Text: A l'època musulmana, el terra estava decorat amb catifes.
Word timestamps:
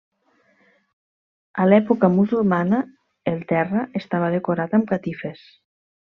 A 1.65 1.67
l'època 1.67 2.09
musulmana, 2.15 2.79
el 3.35 3.39
terra 3.55 3.83
estava 4.03 4.31
decorat 4.37 4.73
amb 4.79 4.89
catifes. 4.93 5.45